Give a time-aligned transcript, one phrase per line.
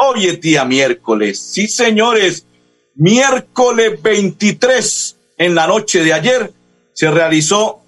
[0.00, 1.40] Hoy es día miércoles.
[1.40, 2.46] Sí, señores.
[2.94, 6.52] Miércoles 23 en la noche de ayer
[6.92, 7.80] se realizó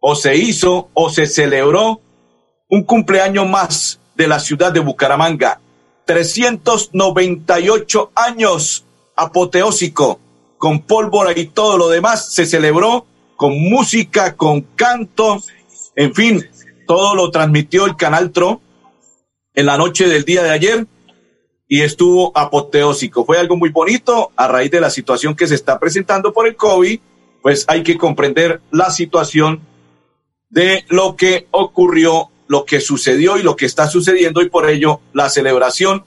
[0.00, 2.00] o se hizo o se celebró
[2.70, 5.60] un cumpleaños más de la ciudad de Bucaramanga.
[6.06, 10.20] 398 años apoteósico
[10.56, 13.04] con pólvora y todo lo demás se celebró
[13.36, 15.42] con música, con canto,
[15.96, 16.48] en fin,
[16.86, 18.62] todo lo transmitió el canal TRO
[19.54, 20.86] en la noche del día de ayer
[21.72, 23.24] y estuvo apoteósico.
[23.24, 26.54] Fue algo muy bonito a raíz de la situación que se está presentando por el
[26.54, 27.00] COVID,
[27.40, 29.62] pues hay que comprender la situación
[30.50, 35.00] de lo que ocurrió, lo que sucedió y lo que está sucediendo y por ello
[35.14, 36.04] la celebración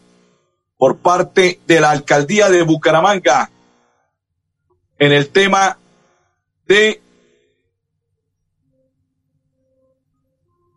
[0.78, 3.50] por parte de la alcaldía de Bucaramanga
[5.00, 5.80] en el tema
[6.68, 7.02] de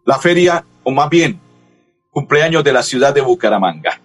[0.07, 1.39] la feria, o más bien,
[2.11, 4.01] cumpleaños de la ciudad de Bucaramanga.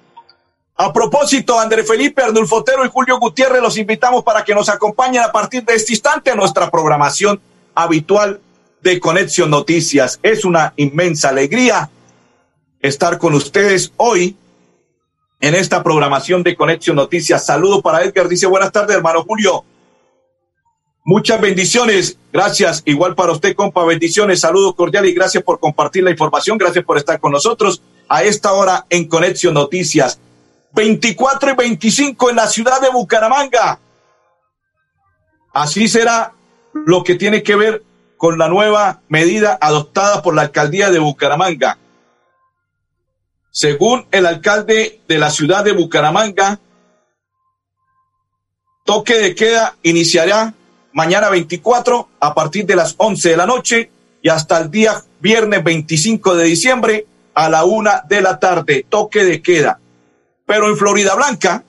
[0.75, 5.21] A propósito, André Felipe, Arnulfo Otero y Julio Gutiérrez los invitamos para que nos acompañen
[5.21, 7.39] a partir de este instante a nuestra programación
[7.75, 8.41] habitual
[8.81, 10.19] de Conexión Noticias.
[10.23, 11.89] Es una inmensa alegría
[12.81, 14.35] estar con ustedes hoy
[15.39, 17.45] en esta programación de Conexión Noticias.
[17.45, 19.63] Saludo para Edgar, dice buenas tardes, hermano Julio.
[21.05, 22.17] Muchas bendiciones.
[22.31, 22.81] Gracias.
[22.85, 23.83] Igual para usted, compa.
[23.83, 24.39] Bendiciones.
[24.39, 26.57] Saludos cordiales y gracias por compartir la información.
[26.57, 30.19] Gracias por estar con nosotros a esta hora en Conexión Noticias.
[30.73, 33.79] 24 y 25 en la ciudad de Bucaramanga.
[35.53, 36.33] Así será
[36.73, 37.83] lo que tiene que ver
[38.17, 41.77] con la nueva medida adoptada por la alcaldía de Bucaramanga.
[43.51, 46.59] Según el alcalde de la ciudad de Bucaramanga,
[48.83, 50.55] toque de queda iniciará
[50.91, 53.91] mañana 24 a partir de las 11 de la noche
[54.23, 57.05] y hasta el día viernes 25 de diciembre
[57.35, 59.79] a la una de la tarde, toque de queda.
[60.45, 61.63] Pero en Florida Blanca,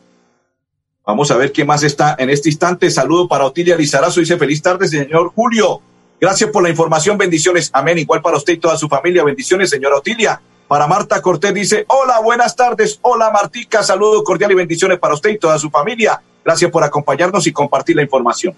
[1.06, 2.90] vamos a ver qué más está en este instante.
[2.90, 5.80] Saludo para Otilia Lizarazo, dice feliz tarde, señor Julio.
[6.20, 7.70] Gracias por la información, bendiciones.
[7.72, 7.98] Amén.
[7.98, 10.40] Igual para usted y toda su familia, bendiciones, señora Otilia.
[10.66, 12.98] Para Marta Cortés dice, hola, buenas tardes.
[13.02, 16.20] Hola, Martica, saludo cordial y bendiciones para usted y toda su familia.
[16.44, 18.54] Gracias por acompañarnos y compartir la información.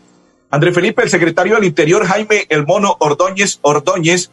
[0.51, 4.31] André Felipe, el secretario del Interior, Jaime El Mono Ordóñez Ordóñez,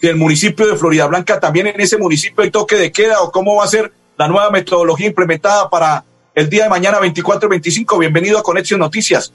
[0.00, 3.56] del municipio de Florida Blanca, también en ese municipio hay toque de queda o cómo
[3.56, 6.04] va a ser la nueva metodología implementada para
[6.34, 7.98] el día de mañana 24 y 25.
[7.98, 9.32] Bienvenido a Conexión Noticias.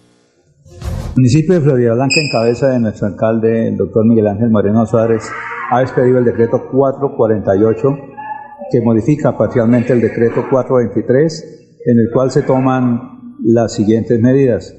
[0.65, 4.85] El municipio de Florida Blanca, en cabeza de nuestro alcalde, el doctor Miguel Ángel Moreno
[4.85, 5.29] Suárez,
[5.69, 7.97] ha expedido el decreto 448
[8.71, 14.73] que modifica parcialmente el decreto 423, en el cual se toman las siguientes medidas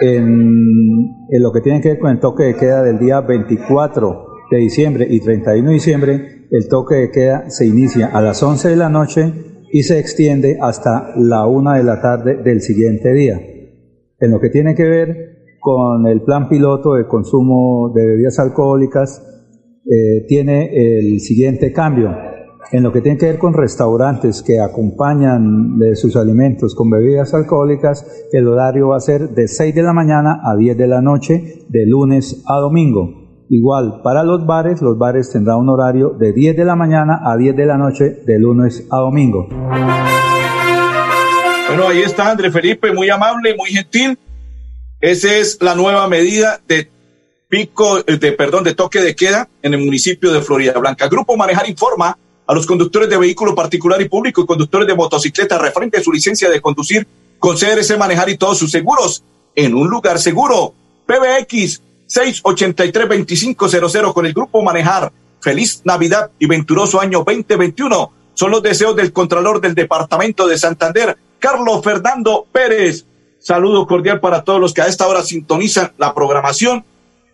[0.00, 4.58] en, lo que tiene que ver con el toque de queda del día 24 de
[4.58, 8.76] diciembre y 31 de diciembre, el toque de queda se inicia a las 11 de
[8.76, 9.32] la noche
[9.70, 13.38] y se extiende hasta la 1 de la tarde del siguiente día.
[14.20, 19.22] En lo que tiene que ver con el plan piloto de consumo de bebidas alcohólicas,
[19.84, 22.14] eh, tiene el siguiente cambio.
[22.70, 27.32] En lo que tiene que ver con restaurantes que acompañan de sus alimentos con bebidas
[27.32, 31.00] alcohólicas, el horario va a ser de 6 de la mañana a 10 de la
[31.00, 33.27] noche, de lunes a domingo.
[33.50, 37.36] Igual, para los bares, los bares tendrán un horario de 10 de la mañana a
[37.36, 39.48] 10 de la noche, de lunes a domingo.
[41.68, 44.18] Bueno, ahí está André Felipe, muy amable, muy gentil.
[45.00, 46.90] Esa es la nueva medida de
[47.48, 51.08] pico, eh, de perdón, de toque de queda en el municipio de Florida Blanca.
[51.08, 55.56] Grupo Manejar informa a los conductores de vehículo particular y público y conductores de motocicleta
[55.58, 57.06] referente a su licencia de conducir
[57.38, 59.24] con CRC Manejar y todos sus seguros
[59.54, 60.74] en un lugar seguro.
[61.06, 65.12] PBX 683-2500 con el Grupo Manejar.
[65.40, 68.12] Feliz Navidad y venturoso año 2021.
[68.34, 73.06] Son los deseos del Contralor del Departamento de Santander, Carlos Fernando Pérez.
[73.38, 76.84] Saludo cordial para todos los que a esta hora sintonizan la programación.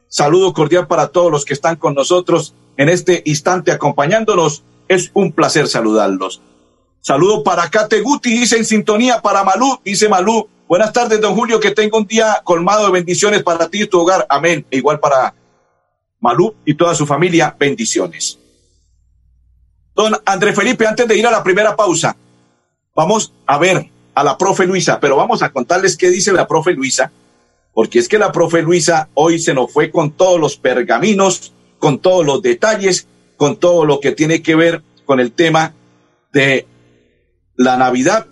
[0.09, 5.33] Saludo cordial para todos los que están con nosotros en este instante acompañándonos es un
[5.33, 6.43] placer saludarlos.
[7.01, 10.49] Saludo para Kate Guti, dice en sintonía para Malú, dice Malú.
[10.67, 14.01] Buenas tardes, don Julio, que tenga un día colmado de bendiciones para ti y tu
[14.01, 14.27] hogar.
[14.29, 14.67] Amén.
[14.71, 15.35] E igual para
[16.21, 18.39] Malú y toda su familia, bendiciones.
[19.95, 22.17] Don André Felipe, antes de ir a la primera pausa,
[22.95, 26.73] Vamos a ver a la profe Luisa, pero vamos a contarles qué dice la profe
[26.73, 27.11] Luisa,
[27.73, 31.99] porque es que la profe Luisa hoy se nos fue con todos los pergaminos, con
[31.99, 35.75] todos los detalles, con todo lo que tiene que ver con el tema
[36.33, 36.67] de
[37.57, 38.29] la Navidad.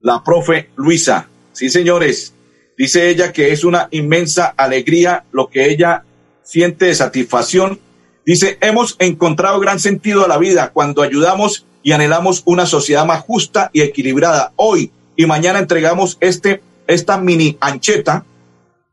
[0.00, 2.34] La profe Luisa, sí señores,
[2.76, 6.04] dice ella que es una inmensa alegría lo que ella
[6.42, 7.80] siente de satisfacción.
[8.26, 13.22] Dice, hemos encontrado gran sentido a la vida cuando ayudamos y anhelamos una sociedad más
[13.22, 14.52] justa y equilibrada.
[14.56, 18.24] Hoy y mañana entregamos este, esta mini ancheta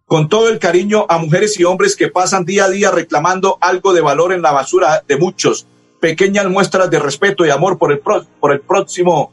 [0.05, 3.93] con todo el cariño a mujeres y hombres que pasan día a día reclamando algo
[3.93, 5.65] de valor en la basura de muchos.
[6.01, 9.31] Pequeñas muestras de respeto y amor por el, por el próximo,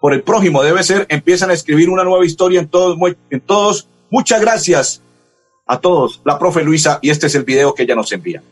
[0.00, 2.96] por el prójimo debe ser, empiezan a escribir una nueva historia en todos,
[3.30, 3.88] en todos.
[4.10, 5.02] Muchas gracias
[5.66, 8.42] a todos, la profe Luisa, y este es el video que ella nos envía.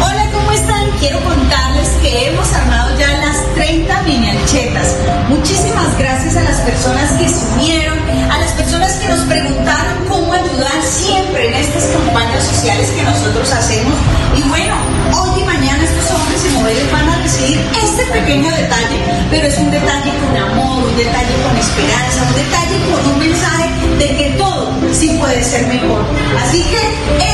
[0.00, 0.90] Hola, ¿cómo están?
[0.98, 4.96] Quiero contarles que hemos armado ya las 30 mini anchetas.
[5.28, 7.98] Muchísimas gracias a las personas que se unieron,
[8.30, 13.52] a las personas que nos preguntaron cómo ayudar siempre en estas campañas sociales que nosotros
[13.52, 13.94] hacemos.
[14.36, 14.74] Y bueno,
[15.14, 15.97] hoy y mañana estos
[16.44, 18.98] y mujeres van a recibir este pequeño detalle,
[19.30, 23.68] pero es un detalle con amor, un detalle con esperanza, un detalle con un mensaje
[23.98, 26.04] de que todo sí puede ser mejor.
[26.44, 26.78] Así que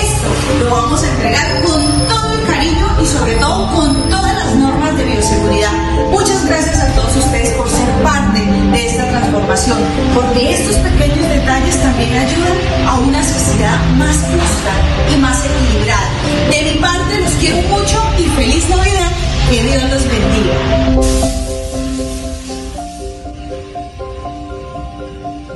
[0.04, 4.54] esto lo vamos a entregar con todo el cariño y sobre todo con todas las
[4.54, 5.72] normas de bioseguridad.
[6.10, 9.78] Muchas gracias a todos ustedes por ser parte de esta transformación,
[10.14, 14.72] porque estos pequeños detalles también ayudan a una sociedad más justa
[15.12, 16.08] y más equilibrada.
[16.50, 18.83] De mi parte los quiero mucho y feliz Navidad.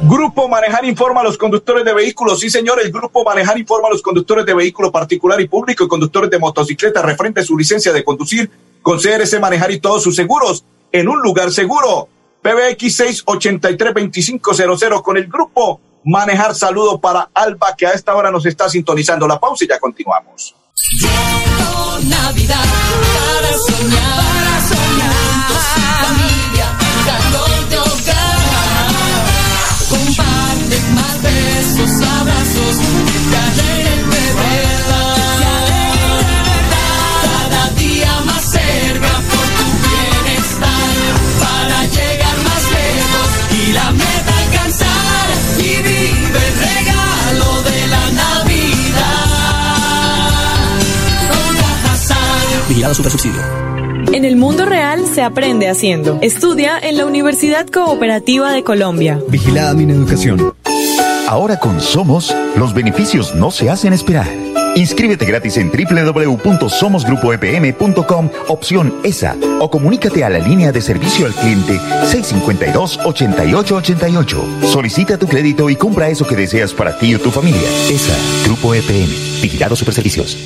[0.09, 2.41] Grupo Manejar informa a los conductores de vehículos.
[2.41, 5.89] Sí, señores, el Grupo Manejar informa a los conductores de vehículo particular y público y
[5.89, 8.49] conductores de motocicleta referente a su licencia de conducir
[8.83, 12.09] con CRC Manejar y todos sus seguros en un lugar seguro.
[12.41, 16.55] PBX 683-2500 con el Grupo Manejar.
[16.55, 19.27] Saludo para Alba que a esta hora nos está sintonizando.
[19.27, 20.55] La pausa y ya continuamos.
[22.05, 25.29] Navidad para soñar, para soñar.
[26.03, 26.88] familia,
[52.89, 53.43] Vigilado Super Subsidio.
[54.15, 56.19] En el mundo real se aprende haciendo.
[56.23, 59.21] Estudia en la Universidad Cooperativa de Colombia.
[59.29, 60.55] Vigilada mi educación.
[61.27, 64.27] Ahora con Somos, los beneficios no se hacen esperar.
[64.75, 71.79] Inscríbete gratis en www.somosgrupoepm.com, opción ESA, o comunícate a la línea de servicio al cliente
[71.79, 74.65] 652-8888.
[74.65, 77.69] Solicita tu crédito y compra eso que deseas para ti o tu familia.
[77.91, 79.13] ESA, Grupo EPM,
[79.43, 80.39] Vigilado Superservicios.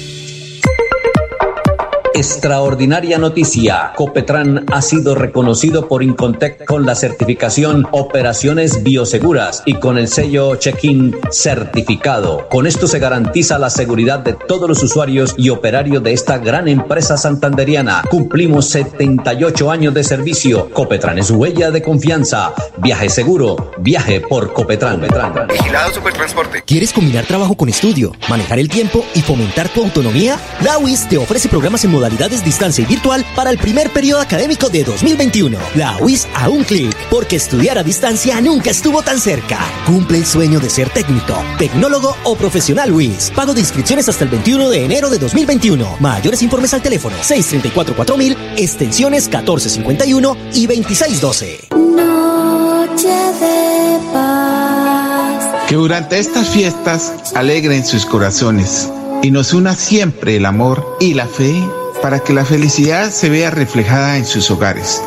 [2.15, 3.93] Extraordinaria noticia.
[3.97, 10.57] Copetran ha sido reconocido por Incontec con la certificación Operaciones Bioseguras y con el sello
[10.57, 12.49] Check-in certificado.
[12.51, 16.69] Con esto se garantiza la seguridad de todos los usuarios y operarios de esta gran
[16.69, 18.03] empresa santanderiana.
[18.11, 20.69] Cumplimos 78 años de servicio.
[20.71, 22.53] Copetran es huella de confianza.
[22.77, 23.71] Viaje seguro.
[23.79, 25.01] Viaje por Copetran.
[25.49, 26.63] Vigilado Supertransporte.
[26.67, 30.39] ¿Quieres combinar trabajo con estudio, manejar el tiempo y fomentar tu autonomía?
[30.61, 34.69] La UIS te ofrece programas en modalidades distancia y virtual para el primer periodo académico
[34.69, 35.57] de 2021.
[35.77, 39.61] La UIS a un clic, porque estudiar a distancia nunca estuvo tan cerca.
[39.87, 43.31] Cumple el sueño de ser técnico, tecnólogo o profesional UIS.
[43.37, 45.99] Pago de inscripciones hasta el 21 de enero de 2021.
[46.01, 51.69] Mayores informes al teléfono 634-4000, extensiones 1451 y 2612.
[51.71, 55.69] Noche de paz.
[55.69, 58.91] Que durante estas fiestas alegren sus corazones
[59.23, 61.63] y nos una siempre el amor y la fe
[62.03, 65.03] para que la felicidad se vea reflejada en sus hogares.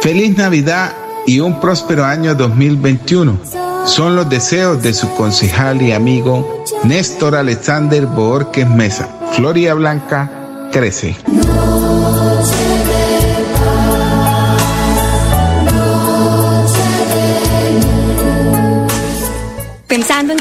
[0.00, 0.92] Feliz Navidad
[1.26, 3.38] y un próspero año 2021.
[3.84, 9.08] Son los deseos de su concejal y amigo Néstor Alexander Borges Mesa.
[9.32, 11.16] Floria Blanca crece.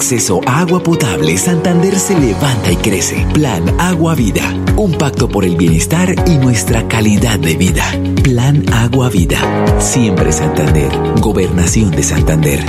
[0.00, 3.26] acceso a agua potable, Santander se levanta y crece.
[3.34, 4.42] Plan Agua Vida.
[4.76, 7.84] Un pacto por el bienestar y nuestra calidad de vida.
[8.22, 9.38] Plan Agua Vida.
[9.78, 10.90] Siempre Santander.
[11.20, 12.64] Gobernación de Santander.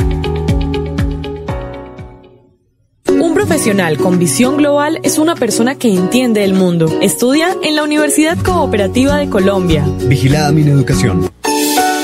[3.07, 6.99] Un profesional con visión global es una persona que entiende el mundo.
[7.01, 9.85] Estudia en la Universidad Cooperativa de Colombia.
[10.05, 11.31] Vigilada mi educación.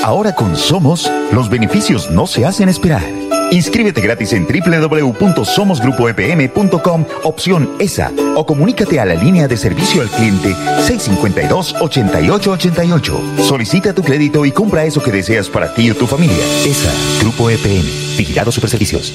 [0.02, 3.27] Ahora con Somos, los beneficios no se hacen esperar.
[3.50, 10.54] Inscríbete gratis en www.somosgrupoepm.com, opción ESA, o comunícate a la línea de servicio al cliente
[10.54, 13.38] 652-8888.
[13.38, 16.44] Solicita tu crédito y compra eso que deseas para ti o tu familia.
[16.64, 19.14] ESA, Grupo EPM, Vigilado Superservicios.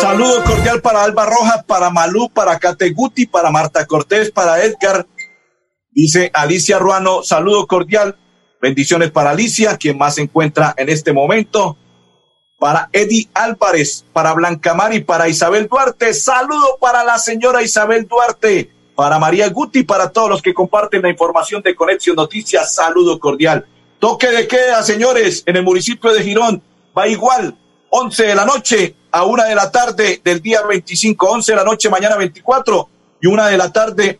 [0.00, 5.06] Saludo cordial para Alba Rojas, para Malú, para Categuti, para Marta Cortés, para Edgar.
[5.90, 8.16] Dice Alicia Ruano, saludo cordial.
[8.60, 11.76] Bendiciones para Alicia, quien más se encuentra en este momento.
[12.58, 16.12] Para Eddie Álvarez, para Blanca Mari, para Isabel Duarte.
[16.12, 21.08] Saludo para la señora Isabel Duarte, para María Guti, para todos los que comparten la
[21.08, 22.74] información de Conexión Noticias.
[22.74, 23.64] Saludo cordial.
[24.00, 26.60] Toque de queda, señores, en el municipio de Girón.
[26.96, 27.56] Va igual,
[27.90, 31.64] 11 de la noche a una de la tarde del día 25, 11 de la
[31.64, 32.88] noche mañana 24
[33.20, 34.18] y una de la tarde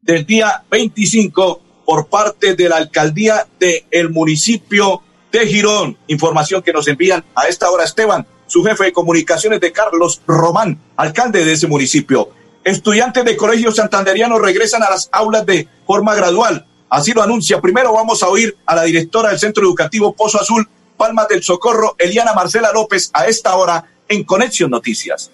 [0.00, 5.00] del día 25 por parte de la alcaldía del el municipio
[5.32, 5.96] de Girón.
[6.06, 10.78] Información que nos envían a esta hora Esteban, su jefe de comunicaciones de Carlos Román,
[10.98, 12.28] alcalde de ese municipio.
[12.62, 16.66] Estudiantes de colegios santanderianos regresan a las aulas de forma gradual.
[16.90, 17.58] Así lo anuncia.
[17.62, 20.68] Primero vamos a oír a la directora del Centro Educativo Pozo Azul,
[20.98, 25.30] Palmas del Socorro, Eliana Marcela López, a esta hora en Conexión Noticias.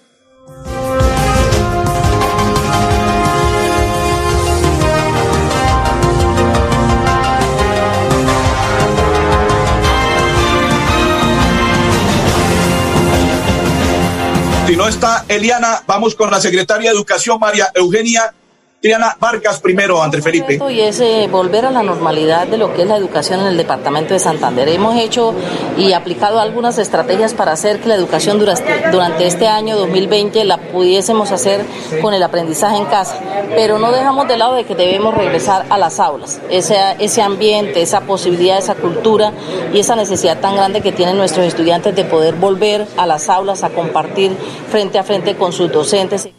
[14.75, 18.33] No está Eliana, vamos con la secretaria de Educación, María Eugenia
[18.81, 20.59] Triana Vargas primero, André Felipe.
[20.69, 23.57] Y es eh, volver a la normalidad de lo que es la educación en el
[23.57, 24.69] departamento de Santander.
[24.69, 25.33] Hemos hecho
[25.75, 30.57] y aplicado algunas estrategias para hacer que la educación durante, durante este año 2020 la
[30.57, 31.65] pudiésemos hacer
[31.99, 33.19] con el aprendizaje en casa,
[33.55, 36.39] pero no dejamos de lado de que debemos regresar a las aulas.
[36.51, 39.31] Ese, ese ambiente, esa posibilidad, esa cultura
[39.73, 43.63] y esa necesidad tan grande que tienen nuestros estudiantes de poder volver a las aulas
[43.63, 44.37] a compartir
[44.69, 46.29] frente a frente con sus docentes.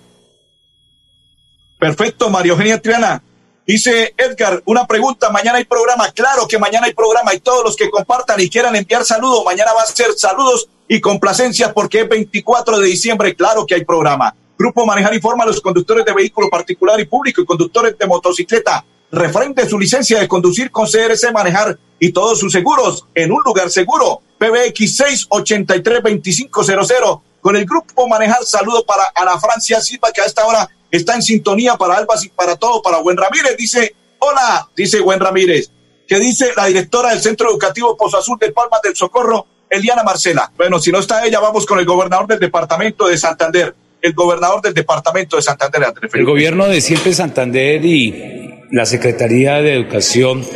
[1.78, 3.22] Perfecto, María Eugenia Triana.
[3.66, 6.10] Dice Edgar, una pregunta, mañana hay programa.
[6.12, 9.72] Claro que mañana hay programa y todos los que compartan y quieran enviar saludos, mañana
[9.74, 14.34] va a ser saludos y complacencias porque es 24 de diciembre, claro que hay programa.
[14.56, 18.84] Grupo Manejar informa a los conductores de vehículo particular y público y conductores de motocicleta.
[19.10, 23.70] Referente su licencia de conducir con CRC Manejar y todos sus seguros en un lugar
[23.70, 24.22] seguro.
[24.38, 28.44] PBX 683 2500 con el Grupo Manejar.
[28.44, 32.28] Saludo para Ana Francia Silva que a esta hora está en sintonía para Albas y
[32.28, 33.56] para todo, para Buen Ramírez.
[33.56, 35.70] Dice, hola, dice Buen Ramírez.
[36.06, 40.52] que dice la directora del Centro Educativo Pozo Azul de Palmas del Socorro, Eliana Marcela?
[40.56, 43.74] Bueno, si no está ella, vamos con el gobernador del departamento de Santander.
[44.00, 49.74] El gobernador del departamento de Santander, El gobierno de Siempre Santander y la Secretaría de
[49.74, 50.46] Educación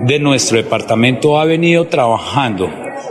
[0.00, 2.70] de nuestro departamento ha venido trabajando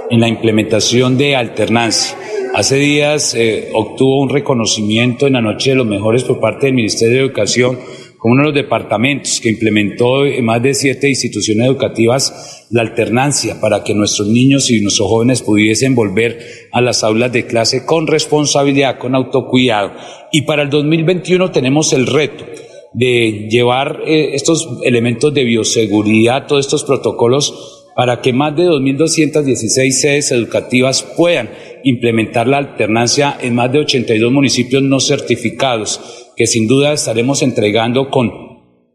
[0.09, 2.17] en la implementación de alternancia
[2.53, 6.75] Hace días eh, obtuvo un reconocimiento en la Noche de los Mejores por parte del
[6.75, 7.77] Ministerio de Educación
[8.17, 13.61] como uno de los departamentos que implementó en más de siete instituciones educativas la alternancia
[13.61, 16.39] para que nuestros niños y nuestros jóvenes pudiesen volver
[16.71, 19.93] a las aulas de clase con responsabilidad, con autocuidado.
[20.31, 22.45] Y para el 2021 tenemos el reto
[22.93, 29.91] de llevar eh, estos elementos de bioseguridad, todos estos protocolos para que más de 2.216
[29.91, 31.49] sedes educativas puedan
[31.83, 35.99] implementar la alternancia en más de 82 municipios no certificados,
[36.37, 38.31] que sin duda estaremos entregando con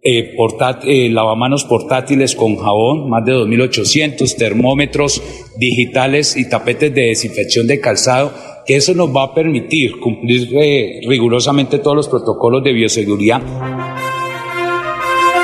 [0.03, 0.35] eh,
[0.85, 5.23] eh, lavamanos portátiles con jabón, más de 2.800 termómetros
[5.59, 8.33] digitales y tapetes de desinfección de calzado,
[8.65, 13.43] que eso nos va a permitir cumplir eh, rigurosamente todos los protocolos de bioseguridad.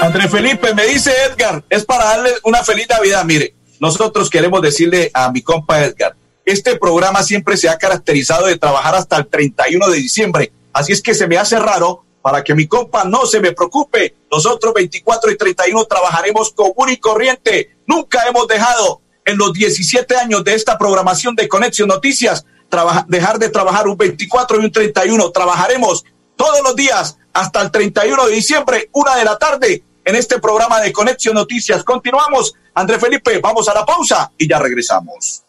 [0.00, 3.23] André Felipe, me dice Edgar, es para darle una feliz Navidad.
[3.25, 6.16] Mire, nosotros queremos decirle a mi compa Edgar,
[6.47, 10.52] este programa siempre se ha caracterizado de trabajar hasta el 31 de diciembre.
[10.73, 14.14] Así es que se me hace raro para que mi compa no se me preocupe.
[14.33, 17.76] Nosotros 24 y 31 trabajaremos común y corriente.
[17.87, 22.47] Nunca hemos dejado en los 17 años de esta programación de Conexión Noticias
[23.09, 25.30] dejar de trabajar un 24 y un 31.
[25.30, 26.04] Trabajaremos
[26.37, 30.81] todos los días hasta el 31 de diciembre, una de la tarde, en este programa
[30.81, 31.85] de Conexión Noticias.
[31.85, 32.52] Continuamos.
[32.75, 35.45] André Felipe, vamos a la pausa y ya regresamos.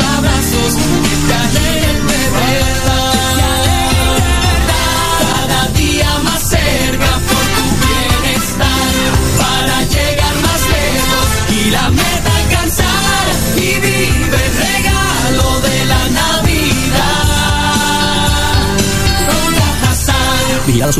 [0.00, 1.17] abrazos,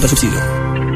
[0.07, 0.39] Subsidio.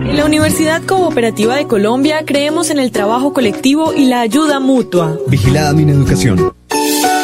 [0.04, 5.16] En la Universidad Cooperativa de Colombia creemos en el trabajo colectivo y la ayuda mutua.
[5.28, 6.52] Vigilada mi educación.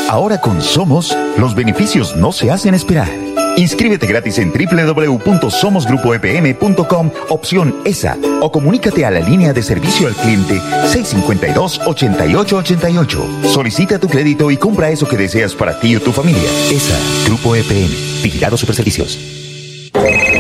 [0.09, 3.11] Ahora con Somos, los beneficios no se hacen esperar.
[3.59, 10.59] Inscríbete gratis en www.somosgrupoepm.com, opción ESA, o comunícate a la línea de servicio al cliente
[10.61, 13.45] 652-8888.
[13.53, 16.49] Solicita tu crédito y compra eso que deseas para ti o tu familia.
[16.71, 17.91] ESA, Grupo EPM,
[18.23, 19.19] Vigilado Superservicios.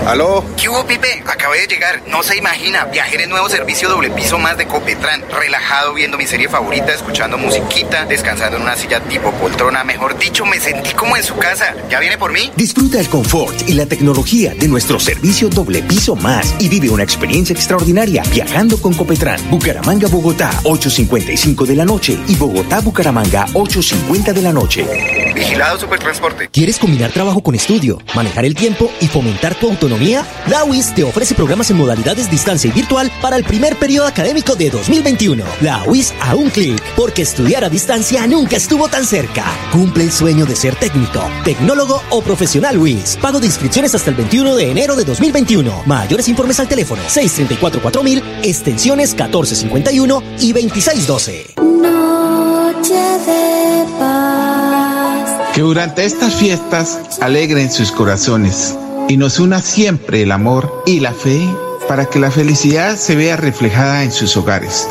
[0.08, 0.42] ¿Aló?
[0.56, 1.22] ¿Qué hubo, Pipe?
[1.26, 2.02] Acabé de llegar.
[2.06, 2.86] No se imagina.
[2.86, 5.22] Viajé en el nuevo servicio doble piso más de Copetran.
[5.28, 9.84] Relajado viendo mi serie favorita, escuchando musiquita, descansando en una silla tipo poltrona.
[9.84, 11.74] Mejor dicho, me sentí como en su casa.
[11.90, 12.50] ¿Ya viene por mí?
[12.56, 17.02] Disfruta el confort y la tecnología de nuestro servicio doble piso más y vive una
[17.02, 19.38] experiencia extraordinaria viajando con Copetran.
[19.50, 24.86] Bucaramanga, Bogotá, 8.55 de la noche y Bogotá, Bucaramanga, 8.50 de la noche.
[25.34, 26.48] Vigilado Supertransporte.
[26.48, 29.97] ¿Quieres combinar trabajo con estudio, manejar el tiempo y fomentar tu autonomía?
[29.98, 34.54] La UIS te ofrece programas en modalidades distancia y virtual para el primer periodo académico
[34.54, 35.44] de 2021.
[35.60, 39.44] La UIS a un clic, porque estudiar a distancia nunca estuvo tan cerca.
[39.72, 43.18] Cumple el sueño de ser técnico, tecnólogo o profesional UIS.
[43.20, 45.82] Pago de inscripciones hasta el 21 de enero de 2021.
[45.86, 51.54] Mayores informes al teléfono 634-4000, extensiones 1451 y 2612.
[51.56, 55.50] Noche de paz.
[55.54, 58.76] Que durante estas fiestas alegren sus corazones
[59.08, 61.48] y nos una siempre el amor y la fe
[61.88, 64.86] para que la felicidad se vea reflejada en sus hogares.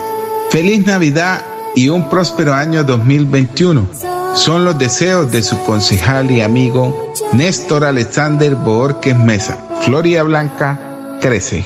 [0.50, 1.42] Feliz Navidad
[1.76, 3.88] y un próspero año 2021.
[4.34, 9.58] Son los deseos de su concejal y amigo Néstor Alexander Borges Mesa.
[9.82, 11.66] Floria Blanca crece.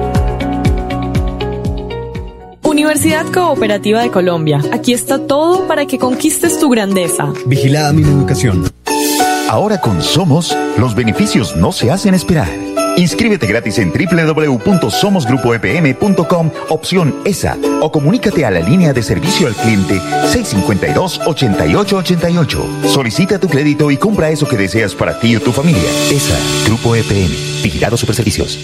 [2.71, 4.59] Universidad Cooperativa de Colombia.
[4.71, 7.33] Aquí está todo para que conquistes tu grandeza.
[7.45, 8.63] Vigilada mi educación.
[9.49, 12.47] Ahora con Somos, los beneficios no se hacen esperar.
[12.95, 19.99] Inscríbete gratis en www.somosgrupoepm.com, opción ESA, o comunícate a la línea de servicio al cliente
[19.99, 22.87] 652-8888.
[22.87, 25.89] Solicita tu crédito y compra eso que deseas para ti o tu familia.
[26.09, 28.57] ESA, Grupo EPM, Vigilado Superservicios.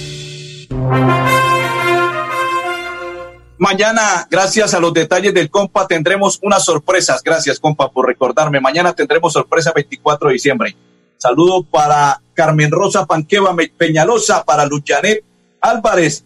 [3.59, 7.23] Mañana, gracias a los detalles del compa, tendremos unas sorpresas.
[7.23, 8.61] Gracias, compa, por recordarme.
[8.61, 10.77] Mañana tendremos sorpresa 24 de diciembre.
[11.17, 15.23] Saludo para Carmen Rosa Panqueva Peñalosa, para Luchanet
[15.59, 16.23] Álvarez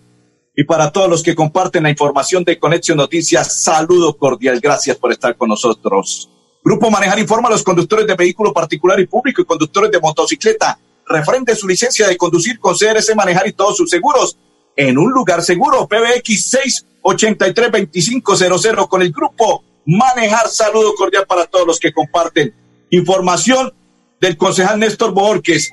[0.54, 3.64] y para todos los que comparten la información de Conexión Noticias.
[3.64, 4.60] Saludo cordial.
[4.60, 6.30] Gracias por estar con nosotros.
[6.62, 10.78] Grupo Manejar informa a los conductores de vehículo particular y público y conductores de motocicleta.
[11.08, 14.38] Refrende su licencia de conducir con CRC Manejar y todos sus seguros
[14.76, 15.88] en un lugar seguro.
[15.88, 16.58] PBX
[17.04, 20.48] 683-2500 con el grupo Manejar.
[20.50, 22.54] Saludo cordial para todos los que comparten.
[22.90, 23.74] Información
[24.20, 25.72] del concejal Néstor Borges.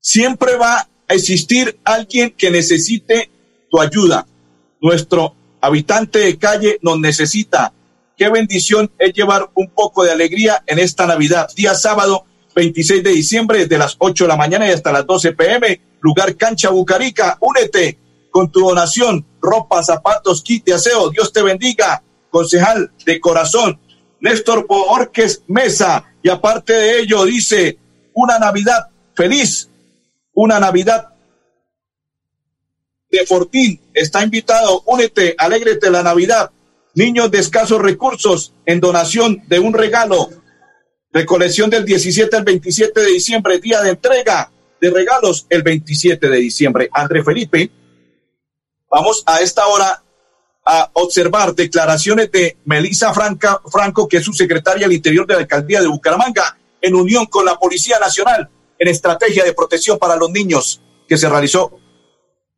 [0.00, 3.30] Siempre va existir alguien que necesite
[3.70, 4.26] tu ayuda.
[4.80, 7.72] Nuestro habitante de calle nos necesita.
[8.16, 11.48] Qué bendición es llevar un poco de alegría en esta Navidad.
[11.56, 15.32] Día sábado 26 de diciembre, desde las 8 de la mañana y hasta las 12
[15.32, 17.38] pm, lugar Cancha Bucarica.
[17.40, 17.98] Únete
[18.30, 21.10] con tu donación, ropa, zapatos, kit de aseo.
[21.10, 22.02] Dios te bendiga.
[22.30, 23.78] Concejal de corazón,
[24.20, 26.04] Néstor Borges Mesa.
[26.22, 27.78] Y aparte de ello, dice,
[28.14, 29.68] una Navidad feliz,
[30.32, 31.10] una Navidad
[33.10, 33.80] de Fortín.
[33.92, 36.50] Está invitado, únete, alégrete la Navidad.
[36.94, 40.30] Niños de escasos recursos en donación de un regalo.
[41.12, 44.51] Recolección del 17 al 27 de diciembre, día de entrega
[44.82, 46.90] de regalos el 27 de diciembre.
[46.92, 47.70] André Felipe,
[48.90, 50.02] vamos a esta hora
[50.66, 55.40] a observar declaraciones de Melissa Franca, Franco, que es su secretaria al interior de la
[55.40, 60.30] alcaldía de Bucaramanga, en unión con la Policía Nacional en estrategia de protección para los
[60.30, 61.78] niños que se realizó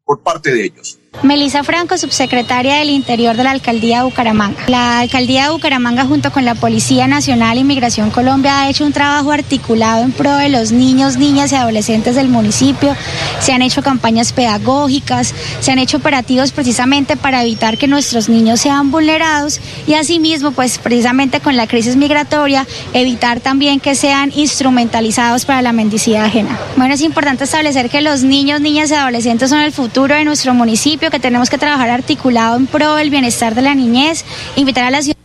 [0.03, 0.99] por parte de ellos.
[1.22, 4.59] Melisa Franco, subsecretaria del Interior de la Alcaldía de Bucaramanga.
[4.66, 8.92] La Alcaldía de Bucaramanga junto con la Policía Nacional y Migración Colombia ha hecho un
[8.92, 12.94] trabajo articulado en pro de los niños, niñas y adolescentes del municipio.
[13.40, 18.61] Se han hecho campañas pedagógicas, se han hecho operativos precisamente para evitar que nuestros niños
[18.61, 25.46] sean vulnerados y asimismo, pues precisamente con la crisis migratoria, evitar también que sean instrumentalizados
[25.46, 26.59] para la mendicidad ajena.
[26.77, 30.53] Bueno, es importante establecer que los niños, niñas y adolescentes son el futuro de nuestro
[30.53, 34.25] municipio que tenemos que trabajar articulado en pro del bienestar de la niñez,
[34.57, 35.19] invitar a la ciudad.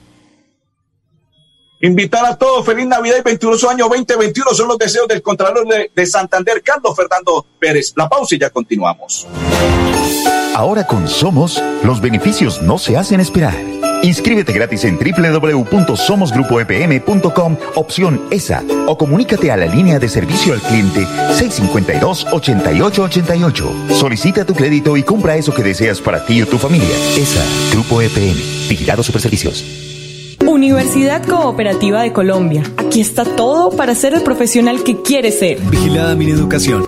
[1.81, 5.89] Invitar a todos, feliz Navidad y 21 año 2021 son los deseos del Contralor de,
[5.95, 7.93] de Santander, Carlos Fernando Pérez.
[7.95, 9.25] La pausa y ya continuamos.
[10.55, 13.78] Ahora con Somos, los beneficios no se hacen esperar.
[14.03, 21.05] Inscríbete gratis en www.somosgrupoepm.com, opción ESA, o comunícate a la línea de servicio al cliente
[21.05, 23.89] 652-8888.
[23.91, 26.95] Solicita tu crédito y compra eso que deseas para ti o tu familia.
[27.17, 28.37] ESA, Grupo EPM,
[28.69, 29.65] Vigilado Superservicios.
[30.47, 32.63] Universidad Cooperativa de Colombia.
[32.77, 35.59] Aquí está todo para ser el profesional que quieres ser.
[35.69, 36.87] Vigilada mi educación.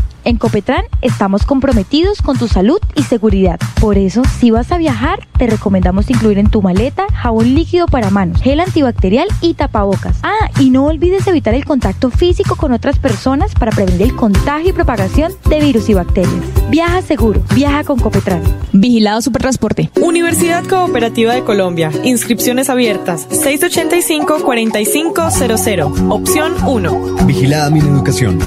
[0.23, 3.59] En Copetran estamos comprometidos con tu salud y seguridad.
[3.79, 8.11] Por eso, si vas a viajar, te recomendamos incluir en tu maleta jabón líquido para
[8.11, 10.19] manos, gel antibacterial y tapabocas.
[10.21, 14.69] Ah, y no olvides evitar el contacto físico con otras personas para prevenir el contagio
[14.69, 16.31] y propagación de virus y bacterias.
[16.69, 18.43] Viaja seguro, viaja con Copetran.
[18.73, 19.89] Vigilado Supertransporte.
[20.01, 21.91] Universidad Cooperativa de Colombia.
[22.03, 23.27] Inscripciones abiertas.
[23.29, 26.11] 685-4500.
[26.11, 27.25] Opción 1.
[27.25, 28.39] Vigilada mi educación.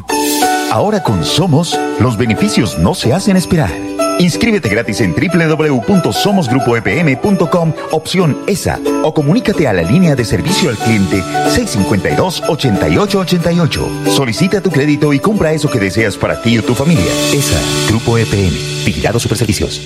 [0.75, 3.71] Ahora con Somos, los beneficios no se hacen esperar.
[4.19, 11.23] Inscríbete gratis en www.somosgrupoepm.com, opción ESA, o comunícate a la línea de servicio al cliente
[11.23, 14.09] 652-8888.
[14.09, 17.07] Solicita tu crédito y compra eso que deseas para ti o tu familia.
[17.33, 19.81] ESA, Grupo EPM, Vigilado Superservicios.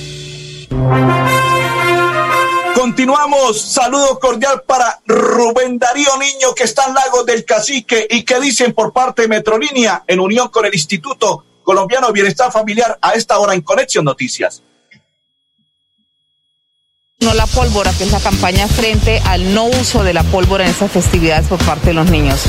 [3.08, 3.62] Continuamos.
[3.62, 8.74] Saludo cordial para Rubén Darío Niño, que está en Lagos del Cacique y que dicen
[8.74, 13.38] por parte de Metrolínea, en unión con el Instituto Colombiano de Bienestar Familiar, a esta
[13.38, 14.62] hora en Conexión Noticias.
[17.20, 20.70] No la pólvora, que es la campaña frente al no uso de la pólvora en
[20.70, 22.44] estas festividades por parte de los niños.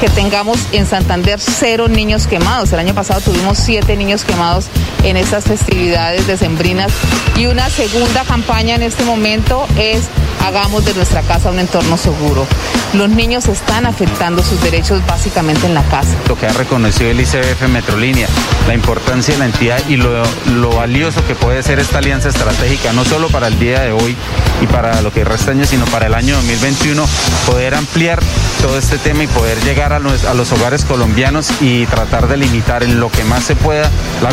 [0.00, 2.72] Que tengamos en Santander cero niños quemados.
[2.72, 4.68] El año pasado tuvimos siete niños quemados
[5.02, 6.90] en estas festividades decembrinas.
[7.36, 10.08] Y una segunda campaña en este momento es
[10.44, 12.46] hagamos de nuestra casa un entorno seguro.
[12.94, 16.16] Los niños están afectando sus derechos básicamente en la casa.
[16.28, 18.28] Lo que ha reconocido el ICBF Metrolínea,
[18.68, 20.22] la importancia de la entidad y lo,
[20.54, 24.13] lo valioso que puede ser esta alianza estratégica, no solo para el día de hoy
[24.60, 27.06] y para lo que resta sino para el año 2021,
[27.46, 28.20] poder ampliar
[28.62, 32.98] todo este tema y poder llegar a los, hogares colombianos y tratar de limitar en
[32.98, 33.90] lo que más se pueda
[34.22, 34.30] la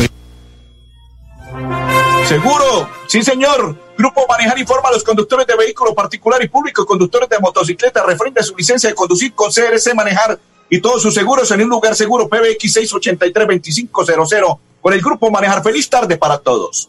[2.26, 3.76] Seguro, sí señor.
[3.98, 8.42] Grupo Manejar informa a los conductores de vehículos particular y público, conductores de motocicleta, referente
[8.42, 10.38] su licencia de conducir con CRC Manejar
[10.70, 15.62] y todos sus seguros en un lugar seguro PBX 683-2500 con el Grupo Manejar.
[15.62, 16.88] Feliz tarde para todos.